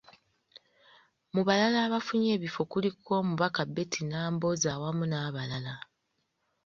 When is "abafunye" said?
1.87-2.27